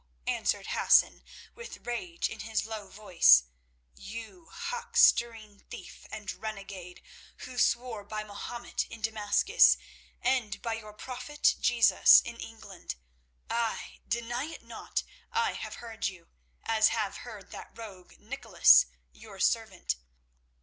[0.25, 1.21] answered Hassan,
[1.53, 3.43] with rage in his low voice,
[3.93, 7.03] "you, huckstering thief and renegade,
[7.41, 9.77] who swear by Mahomet in Damascus
[10.19, 16.29] and by your prophet Jesus in England—ay, deny it not, I have heard you,
[16.63, 19.97] as I have heard that rogue, Nicholas, your servant.